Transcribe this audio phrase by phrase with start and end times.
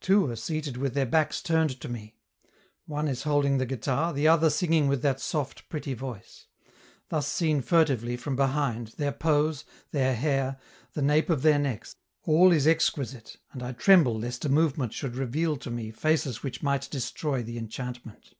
[0.00, 2.16] Two are seated with their backs turned to me:
[2.86, 6.46] one is holding the guitar, the other singing with that soft, pretty voice;
[7.08, 10.56] thus seen furtively, from behind, their pose, their hair,
[10.94, 11.94] the nape of their necks,
[12.24, 16.64] all is exquisite, and I tremble lest a movement should reveal to me faces which
[16.64, 18.34] might destroy the enchantment.